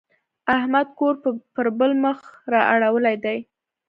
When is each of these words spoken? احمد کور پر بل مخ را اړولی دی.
احمد 0.55 0.87
کور 0.97 1.13
پر 1.55 1.65
بل 1.79 1.91
مخ 2.03 2.19
را 2.51 2.61
اړولی 2.73 3.15
دی. 3.23 3.37